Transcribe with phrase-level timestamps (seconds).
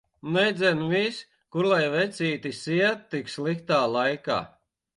[0.35, 1.19] Nedzen vis!
[1.55, 4.43] Kur lai vecītis iet tik sliktā laika.